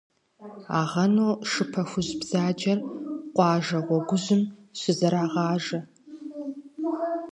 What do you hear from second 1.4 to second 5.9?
шы пэхужь бзаджэр къуажэ гъуэгужьым щызэрагъажэ.